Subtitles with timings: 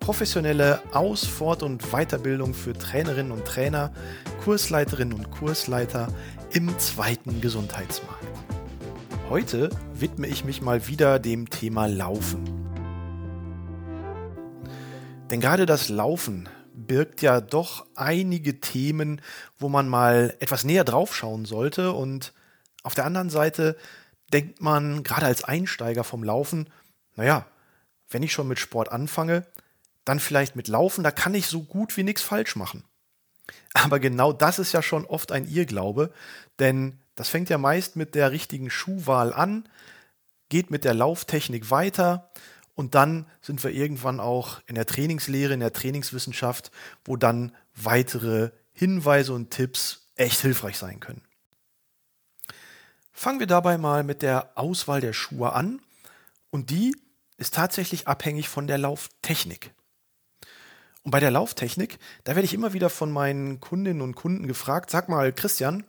[0.00, 3.92] professionelle Aus-, Fort- und Weiterbildung für Trainerinnen und Trainer,
[4.44, 6.08] Kursleiterinnen und Kursleiter
[6.52, 8.26] im zweiten Gesundheitsmarkt.
[9.28, 12.44] Heute widme ich mich mal wieder dem Thema Laufen.
[15.30, 19.20] Denn gerade das Laufen birgt ja doch einige Themen,
[19.58, 21.92] wo man mal etwas näher draufschauen sollte.
[21.92, 22.32] Und
[22.82, 23.76] auf der anderen Seite
[24.32, 26.70] denkt man gerade als Einsteiger vom Laufen,
[27.16, 27.46] naja,
[28.08, 29.46] wenn ich schon mit Sport anfange,
[30.06, 32.84] dann vielleicht mit Laufen, da kann ich so gut wie nichts falsch machen.
[33.74, 36.12] Aber genau das ist ja schon oft ein Irrglaube,
[36.58, 39.68] denn das fängt ja meist mit der richtigen Schuhwahl an,
[40.48, 42.30] geht mit der Lauftechnik weiter
[42.74, 46.70] und dann sind wir irgendwann auch in der Trainingslehre, in der Trainingswissenschaft,
[47.04, 51.22] wo dann weitere Hinweise und Tipps echt hilfreich sein können.
[53.12, 55.80] Fangen wir dabei mal mit der Auswahl der Schuhe an
[56.50, 56.94] und die
[57.38, 59.72] ist tatsächlich abhängig von der Lauftechnik.
[61.06, 64.90] Und bei der Lauftechnik, da werde ich immer wieder von meinen Kundinnen und Kunden gefragt,
[64.90, 65.84] sag mal, Christian,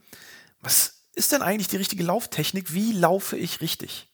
[0.62, 2.72] was ist denn eigentlich die richtige Lauftechnik?
[2.72, 4.14] Wie laufe ich richtig?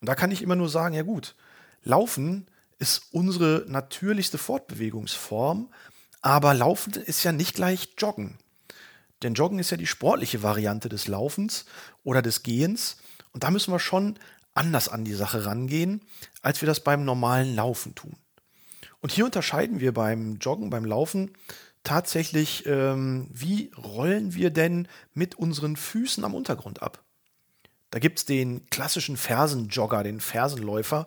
[0.00, 1.34] Und da kann ich immer nur sagen, ja gut,
[1.82, 2.46] Laufen
[2.78, 5.72] ist unsere natürlichste Fortbewegungsform,
[6.22, 8.38] aber Laufen ist ja nicht gleich Joggen.
[9.24, 11.64] Denn Joggen ist ja die sportliche Variante des Laufens
[12.04, 12.98] oder des Gehens.
[13.32, 14.20] Und da müssen wir schon
[14.54, 16.00] anders an die Sache rangehen,
[16.42, 18.16] als wir das beim normalen Laufen tun.
[19.06, 21.30] Und hier unterscheiden wir beim Joggen, beim Laufen
[21.84, 27.04] tatsächlich, ähm, wie rollen wir denn mit unseren Füßen am Untergrund ab?
[27.90, 31.06] Da gibt es den klassischen Fersenjogger, den Fersenläufer.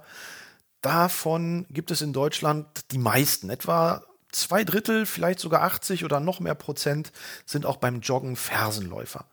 [0.80, 3.50] Davon gibt es in Deutschland die meisten.
[3.50, 7.12] Etwa zwei Drittel, vielleicht sogar 80 oder noch mehr Prozent
[7.46, 9.26] sind auch beim Joggen Fersenläufer.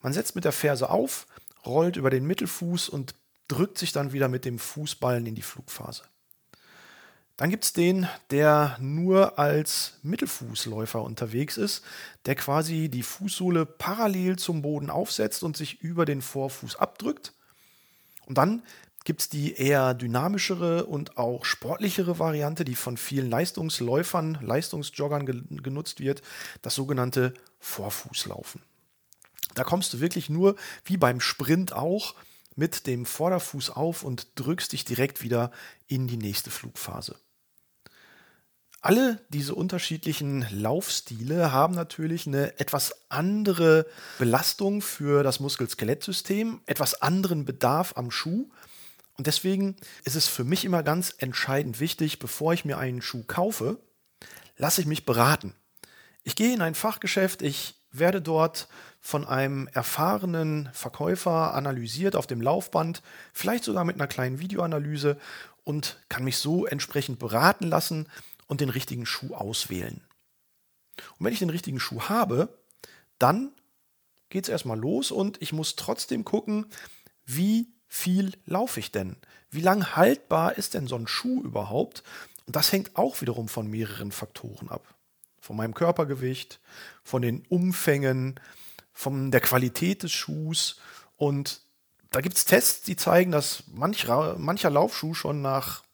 [0.00, 1.28] Man setzt mit der Ferse auf,
[1.64, 3.14] rollt über den Mittelfuß und
[3.46, 6.02] drückt sich dann wieder mit dem Fußballen in die Flugphase.
[7.40, 11.82] Dann gibt es den, der nur als Mittelfußläufer unterwegs ist,
[12.26, 17.32] der quasi die Fußsohle parallel zum Boden aufsetzt und sich über den Vorfuß abdrückt.
[18.26, 18.62] Und dann
[19.04, 25.40] gibt es die eher dynamischere und auch sportlichere Variante, die von vielen Leistungsläufern, Leistungsjoggern ge
[25.62, 26.20] genutzt wird,
[26.60, 28.60] das sogenannte Vorfußlaufen.
[29.54, 32.16] Da kommst du wirklich nur, wie beim Sprint auch,
[32.54, 35.50] mit dem Vorderfuß auf und drückst dich direkt wieder
[35.86, 37.16] in die nächste Flugphase.
[38.82, 43.86] Alle diese unterschiedlichen Laufstile haben natürlich eine etwas andere
[44.18, 48.48] Belastung für das Muskel-Skelettsystem, etwas anderen Bedarf am Schuh.
[49.18, 53.22] Und deswegen ist es für mich immer ganz entscheidend wichtig, bevor ich mir einen Schuh
[53.26, 53.78] kaufe,
[54.56, 55.52] lasse ich mich beraten.
[56.22, 58.66] Ich gehe in ein Fachgeschäft, ich werde dort
[58.98, 63.02] von einem erfahrenen Verkäufer analysiert auf dem Laufband,
[63.34, 65.18] vielleicht sogar mit einer kleinen Videoanalyse
[65.64, 68.06] und kann mich so entsprechend beraten lassen,
[68.50, 70.00] und den richtigen Schuh auswählen.
[71.18, 72.58] Und wenn ich den richtigen Schuh habe,
[73.20, 73.52] dann
[74.28, 76.66] geht es erstmal los und ich muss trotzdem gucken,
[77.24, 79.14] wie viel laufe ich denn?
[79.50, 82.02] Wie lang haltbar ist denn so ein Schuh überhaupt?
[82.44, 84.94] Und das hängt auch wiederum von mehreren Faktoren ab.
[85.40, 86.58] Von meinem Körpergewicht,
[87.04, 88.40] von den Umfängen,
[88.92, 90.80] von der Qualität des Schuhs.
[91.16, 91.60] Und
[92.10, 95.84] da gibt es Tests, die zeigen, dass manch, mancher Laufschuh schon nach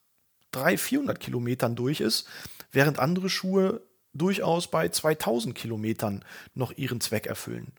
[0.56, 2.26] 300, 400 Kilometern durch ist,
[2.72, 3.82] während andere Schuhe
[4.14, 6.24] durchaus bei 2000 Kilometern
[6.54, 7.72] noch ihren Zweck erfüllen.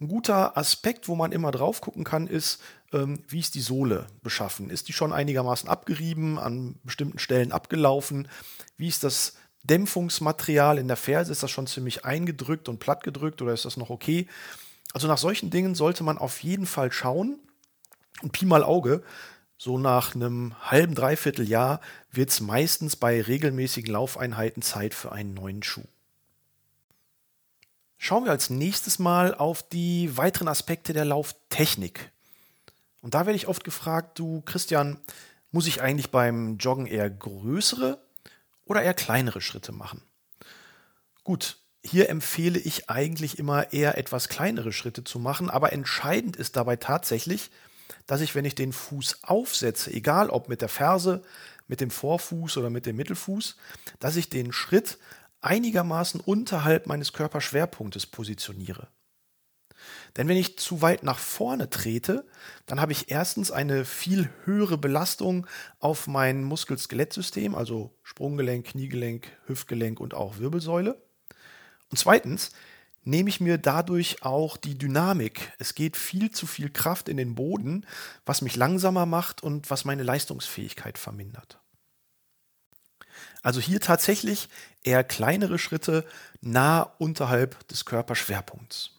[0.00, 2.60] Ein guter Aspekt, wo man immer drauf gucken kann, ist,
[2.92, 4.68] ähm, wie ist die Sohle beschaffen?
[4.68, 8.28] Ist die schon einigermaßen abgerieben, an bestimmten Stellen abgelaufen?
[8.76, 11.32] Wie ist das Dämpfungsmaterial in der Ferse?
[11.32, 14.28] Ist das schon ziemlich eingedrückt und plattgedrückt oder ist das noch okay?
[14.92, 17.38] Also nach solchen Dingen sollte man auf jeden Fall schauen.
[18.22, 19.02] Und Pi mal Auge,
[19.58, 21.80] so nach einem halben, dreiviertel Jahr
[22.10, 25.86] wird es meistens bei regelmäßigen Laufeinheiten Zeit für einen neuen Schuh.
[27.98, 32.10] Schauen wir als nächstes mal auf die weiteren Aspekte der Lauftechnik.
[33.00, 34.98] Und da werde ich oft gefragt, du Christian,
[35.50, 37.98] muss ich eigentlich beim Joggen eher größere
[38.66, 40.02] oder eher kleinere Schritte machen?
[41.24, 46.56] Gut, hier empfehle ich eigentlich immer eher etwas kleinere Schritte zu machen, aber entscheidend ist
[46.56, 47.50] dabei tatsächlich,
[48.06, 51.22] dass ich, wenn ich den Fuß aufsetze, egal ob mit der Ferse,
[51.68, 53.56] mit dem Vorfuß oder mit dem Mittelfuß,
[53.98, 54.98] dass ich den Schritt
[55.40, 58.88] einigermaßen unterhalb meines Körperschwerpunktes positioniere.
[60.16, 62.26] Denn wenn ich zu weit nach vorne trete,
[62.64, 65.46] dann habe ich erstens eine viel höhere Belastung
[65.78, 71.00] auf mein Muskel-Skelettsystem, also Sprunggelenk, Kniegelenk, Hüftgelenk und auch Wirbelsäule.
[71.90, 72.52] Und zweitens
[73.06, 75.52] nehme ich mir dadurch auch die Dynamik.
[75.58, 77.86] Es geht viel zu viel Kraft in den Boden,
[78.26, 81.58] was mich langsamer macht und was meine Leistungsfähigkeit vermindert.
[83.42, 84.48] Also hier tatsächlich
[84.82, 86.04] eher kleinere Schritte
[86.40, 88.90] nah unterhalb des Körperschwerpunkts.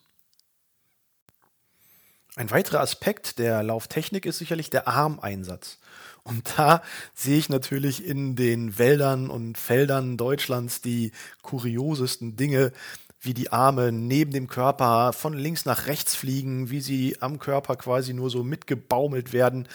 [2.37, 5.79] Ein weiterer Aspekt der Lauftechnik ist sicherlich der Armeinsatz.
[6.23, 6.81] Und da
[7.13, 11.11] sehe ich natürlich in den Wäldern und Feldern Deutschlands die
[11.41, 12.71] kuriosesten Dinge,
[13.19, 17.75] wie die Arme neben dem Körper von links nach rechts fliegen, wie sie am Körper
[17.75, 19.67] quasi nur so mitgebaumelt werden.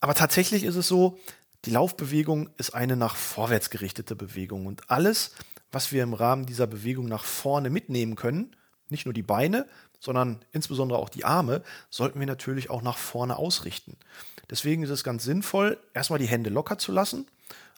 [0.00, 1.18] Aber tatsächlich ist es so,
[1.64, 5.32] die Laufbewegung ist eine nach vorwärts gerichtete Bewegung und alles,
[5.70, 8.56] was wir im Rahmen dieser Bewegung nach vorne mitnehmen können,
[8.88, 9.66] nicht nur die Beine,
[10.00, 13.96] sondern insbesondere auch die Arme, sollten wir natürlich auch nach vorne ausrichten.
[14.50, 17.26] Deswegen ist es ganz sinnvoll, erstmal die Hände locker zu lassen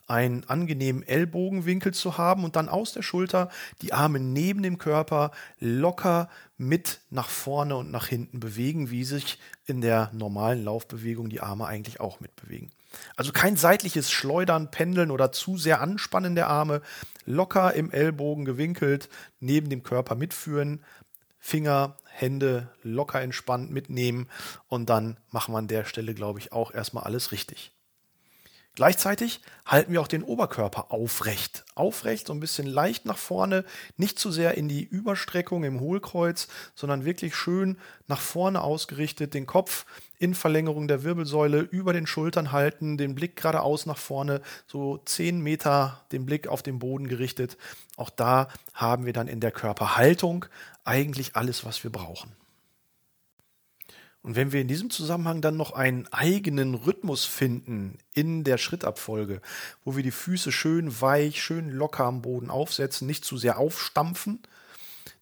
[0.07, 3.49] einen angenehmen Ellbogenwinkel zu haben und dann aus der Schulter
[3.81, 9.39] die Arme neben dem Körper locker mit nach vorne und nach hinten bewegen, wie sich
[9.65, 12.69] in der normalen Laufbewegung die Arme eigentlich auch mitbewegen.
[13.15, 16.81] Also kein seitliches Schleudern, Pendeln oder zu sehr Anspannen der Arme,
[17.25, 19.09] locker im Ellbogen gewinkelt,
[19.39, 20.83] neben dem Körper mitführen,
[21.39, 24.29] Finger, Hände locker entspannt mitnehmen
[24.67, 27.74] und dann machen wir an der Stelle, glaube ich, auch erstmal alles richtig.
[28.75, 31.63] Gleichzeitig halten wir auch den Oberkörper aufrecht.
[31.75, 33.63] Aufrecht, so ein bisschen leicht nach vorne,
[33.95, 37.77] nicht zu sehr in die Überstreckung im Hohlkreuz, sondern wirklich schön
[38.07, 39.85] nach vorne ausgerichtet, den Kopf
[40.19, 45.39] in Verlängerung der Wirbelsäule über den Schultern halten, den Blick geradeaus nach vorne, so zehn
[45.39, 47.57] Meter den Blick auf den Boden gerichtet.
[47.95, 50.45] Auch da haben wir dann in der Körperhaltung
[50.83, 52.29] eigentlich alles, was wir brauchen.
[54.25, 59.39] Und wenn wir in diesem Zusammenhang dann noch einen eigenen Rhythmus finden in der Schrittabfolge,
[59.83, 64.39] wo wir die Füße schön weich, schön locker am Boden aufsetzen, nicht zu sehr aufstampfen,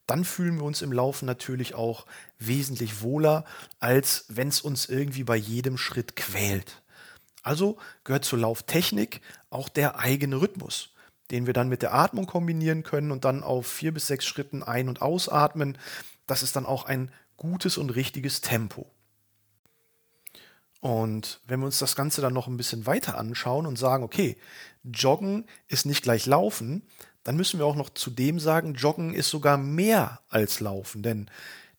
[0.08, 2.06] dann fühlen wir uns im Laufen natürlich auch
[2.40, 3.44] wesentlich wohler,
[3.82, 6.82] als wenn es uns irgendwie bei jedem Schritt quält.
[7.42, 9.20] Also gehört zur Lauftechnik
[9.50, 10.92] auch der eigene Rhythmus,
[11.30, 14.64] den wir dann mit der Atmung kombinieren können und dann auf vier bis sechs Schritten
[14.64, 15.78] ein- und ausatmen.
[16.26, 18.93] Das ist dann auch ein gutes und richtiges Tempo.
[20.84, 24.36] Und wenn wir uns das Ganze dann noch ein bisschen weiter anschauen und sagen, okay,
[24.84, 26.84] Joggen ist nicht gleich Laufen,
[27.24, 31.02] dann müssen wir auch noch zudem sagen, Joggen ist sogar mehr als Laufen.
[31.02, 31.30] Denn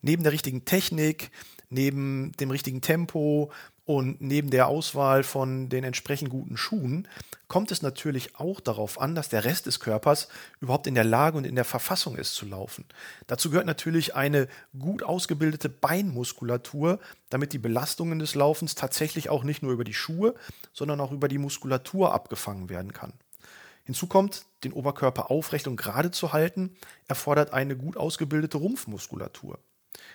[0.00, 1.30] neben der richtigen Technik,
[1.68, 3.52] neben dem richtigen Tempo,
[3.86, 7.06] und neben der Auswahl von den entsprechend guten Schuhen
[7.48, 10.28] kommt es natürlich auch darauf an, dass der Rest des Körpers
[10.60, 12.86] überhaupt in der Lage und in der Verfassung ist zu laufen.
[13.26, 14.48] Dazu gehört natürlich eine
[14.78, 16.98] gut ausgebildete Beinmuskulatur,
[17.28, 20.34] damit die Belastungen des Laufens tatsächlich auch nicht nur über die Schuhe,
[20.72, 23.12] sondern auch über die Muskulatur abgefangen werden kann.
[23.84, 26.74] Hinzu kommt, den Oberkörper aufrecht und gerade zu halten,
[27.06, 29.58] erfordert eine gut ausgebildete Rumpfmuskulatur.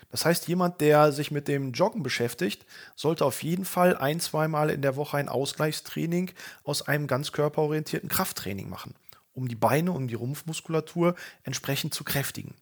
[0.10, 2.66] Das heißt, jemand, der sich mit dem Joggen beschäftigt,
[2.96, 6.32] sollte auf jeden Fall ein, zweimal in der Woche ein Ausgleichstraining
[6.64, 8.96] aus einem ganz körperorientierten Krafttraining machen,
[9.34, 12.56] um die Beine und die Rumpfmuskulatur entsprechend zu kräftigen.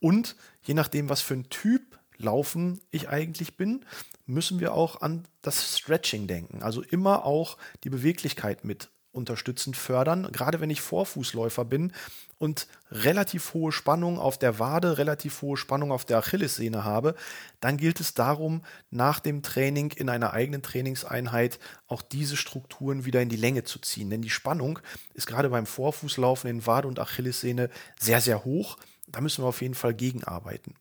[0.00, 3.84] Und je nachdem, was für ein Typ Laufen ich eigentlich bin,
[4.26, 6.62] müssen wir auch an das Stretching denken.
[6.62, 10.28] Also immer auch die Beweglichkeit mit unterstützend fördern.
[10.32, 11.92] Gerade wenn ich Vorfußläufer bin
[12.38, 17.14] und relativ hohe Spannung auf der Wade, relativ hohe Spannung auf der Achillessehne habe,
[17.60, 23.20] dann gilt es darum, nach dem Training in einer eigenen Trainingseinheit auch diese Strukturen wieder
[23.20, 24.08] in die Länge zu ziehen.
[24.08, 24.78] Denn die Spannung
[25.12, 27.68] ist gerade beim Vorfußlaufen in Wade und Achillessehne
[28.00, 28.78] sehr, sehr hoch.
[29.08, 30.74] Da müssen wir auf jeden Fall gegenarbeiten.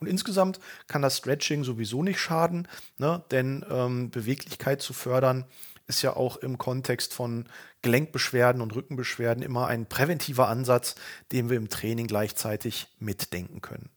[0.00, 2.66] Und insgesamt kann das Stretching sowieso nicht schaden,
[2.96, 3.22] ne?
[3.30, 5.44] denn ähm, Beweglichkeit zu fördern
[5.90, 7.46] ist ja auch im Kontext von
[7.82, 10.94] Gelenkbeschwerden und Rückenbeschwerden immer ein präventiver Ansatz,
[11.32, 13.90] den wir im Training gleichzeitig mitdenken können.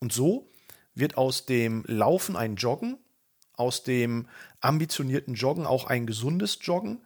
[0.00, 0.50] Und so
[0.94, 2.98] wird aus dem Laufen ein Joggen,
[3.52, 4.28] aus dem
[4.60, 7.02] ambitionierten Joggen auch ein gesundes Joggen.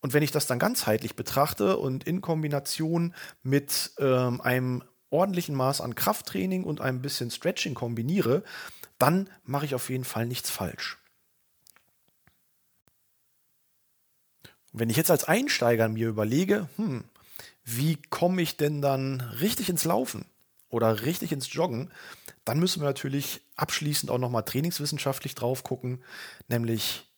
[0.00, 5.80] Und wenn ich das dann ganzheitlich betrachte und in Kombination mit ähm, einem ordentlichen Maß
[5.80, 8.42] an Krafttraining und ein bisschen Stretching kombiniere,
[8.98, 11.01] dann mache ich auf jeden Fall nichts falsch.
[14.72, 17.04] Wenn ich jetzt als Einsteiger mir überlege, hm,
[17.64, 20.24] wie komme ich denn dann richtig ins Laufen
[20.68, 21.90] oder richtig ins Joggen,
[22.44, 26.02] dann müssen wir natürlich abschließend auch nochmal trainingswissenschaftlich drauf gucken,
[26.48, 27.11] nämlich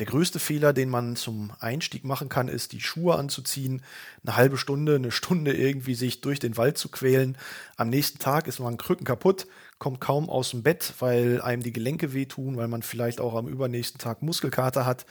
[0.00, 3.82] Der größte Fehler, den man zum Einstieg machen kann, ist, die Schuhe anzuziehen,
[4.24, 7.36] eine halbe Stunde, eine Stunde irgendwie sich durch den Wald zu quälen.
[7.76, 9.46] Am nächsten Tag ist man Krücken kaputt,
[9.78, 13.46] kommt kaum aus dem Bett, weil einem die Gelenke wehtun, weil man vielleicht auch am
[13.46, 15.04] übernächsten Tag Muskelkater hat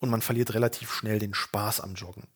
[0.00, 2.26] und man verliert relativ schnell den Spaß am Joggen.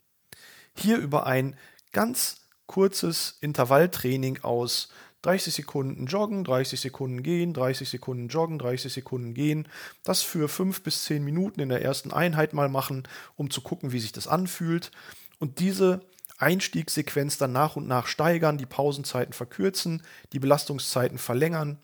[0.76, 1.56] Hier über ein
[1.90, 4.90] ganz kurzes Intervalltraining aus
[5.26, 9.68] 30 Sekunden joggen, 30 Sekunden gehen, 30 Sekunden joggen, 30 Sekunden gehen.
[10.04, 13.90] Das für fünf bis zehn Minuten in der ersten Einheit mal machen, um zu gucken,
[13.90, 14.92] wie sich das anfühlt.
[15.40, 16.00] Und diese
[16.38, 20.02] Einstiegssequenz dann nach und nach steigern, die Pausenzeiten verkürzen,
[20.32, 21.78] die Belastungszeiten verlängern.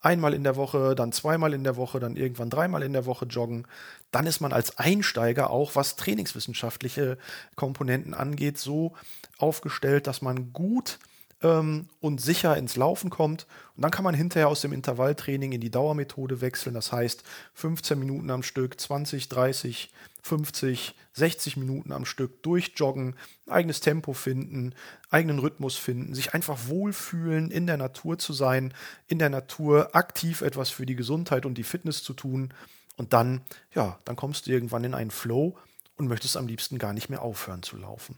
[0.00, 3.26] Einmal in der Woche, dann zweimal in der Woche, dann irgendwann dreimal in der Woche
[3.26, 3.68] joggen.
[4.10, 7.16] Dann ist man als Einsteiger auch, was trainingswissenschaftliche
[7.54, 8.94] Komponenten angeht, so
[9.38, 10.98] aufgestellt, dass man gut
[11.42, 13.46] ähm, und sicher ins Laufen kommt.
[13.76, 16.74] Und dann kann man hinterher aus dem Intervalltraining in die Dauermethode wechseln.
[16.74, 17.22] Das heißt
[17.54, 19.90] 15 Minuten am Stück, 20, 30,
[20.22, 23.16] 50, 60 Minuten am Stück durchjoggen,
[23.46, 24.74] eigenes Tempo finden,
[25.10, 28.74] eigenen Rhythmus finden, sich einfach wohlfühlen, in der Natur zu sein,
[29.06, 32.52] in der Natur aktiv etwas für die Gesundheit und die Fitness zu tun.
[32.96, 33.42] Und dann,
[33.74, 35.56] ja, dann kommst du irgendwann in einen Flow
[35.96, 38.16] und möchtest am liebsten gar nicht mehr aufhören zu laufen.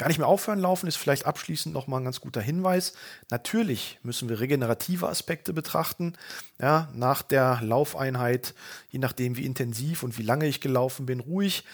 [0.00, 2.94] Gar nicht mehr aufhören laufen ist vielleicht abschließend nochmal ein ganz guter Hinweis.
[3.28, 6.14] Natürlich müssen wir regenerative Aspekte betrachten.
[6.58, 8.54] Ja, nach der Laufeinheit,
[8.88, 11.64] je nachdem wie intensiv und wie lange ich gelaufen bin, ruhig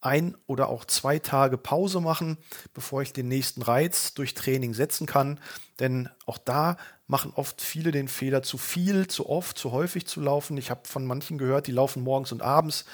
[0.00, 2.38] ein oder auch zwei Tage Pause machen,
[2.74, 5.38] bevor ich den nächsten Reiz durch Training setzen kann.
[5.78, 10.20] Denn auch da machen oft viele den Fehler, zu viel, zu oft, zu häufig zu
[10.20, 10.56] laufen.
[10.56, 12.84] Ich habe von manchen gehört, die laufen morgens und abends.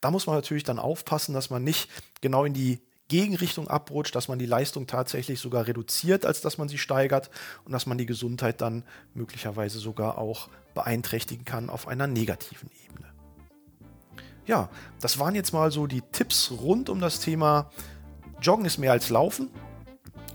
[0.00, 1.88] Da muss man natürlich dann aufpassen, dass man nicht
[2.20, 2.80] genau in die
[3.10, 7.28] Gegenrichtung abrutscht, dass man die Leistung tatsächlich sogar reduziert, als dass man sie steigert
[7.64, 13.08] und dass man die Gesundheit dann möglicherweise sogar auch beeinträchtigen kann auf einer negativen Ebene.
[14.46, 17.70] Ja, das waren jetzt mal so die Tipps rund um das Thema
[18.40, 19.50] Joggen ist mehr als Laufen.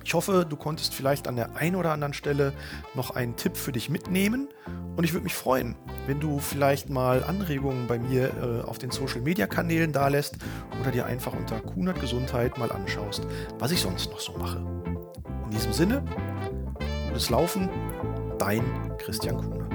[0.06, 2.54] Ich hoffe, du konntest vielleicht an der einen oder anderen Stelle
[2.94, 4.48] noch einen Tipp für dich mitnehmen.
[4.96, 8.92] Und ich würde mich freuen, wenn du vielleicht mal Anregungen bei mir äh, auf den
[8.92, 10.38] Social Media Kanälen da lässt
[10.80, 13.26] oder dir einfach unter Kunert Gesundheit mal anschaust,
[13.58, 14.64] was ich sonst noch so mache.
[15.46, 16.06] In diesem Sinne,
[17.08, 17.68] gutes Laufen,
[18.38, 18.64] dein
[19.00, 19.74] Christian Kunert.